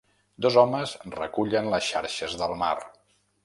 Dos 0.45 0.55
homes 0.61 0.93
recullen 1.17 1.69
les 1.77 1.93
xarxes 1.93 2.37
del 2.43 2.59
mar. 2.65 2.75